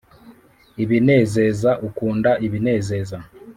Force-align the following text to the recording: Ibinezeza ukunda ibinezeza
Ibinezeza 0.83 1.71
ukunda 1.87 2.31
ibinezeza 2.45 3.17